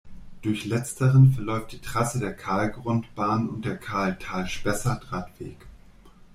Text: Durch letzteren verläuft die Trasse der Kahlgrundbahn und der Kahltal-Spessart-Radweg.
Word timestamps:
Durch 0.41 0.65
letzteren 0.65 1.31
verläuft 1.31 1.73
die 1.73 1.77
Trasse 1.79 2.17
der 2.17 2.33
Kahlgrundbahn 2.33 3.47
und 3.47 3.65
der 3.65 3.77
Kahltal-Spessart-Radweg. 3.77 5.57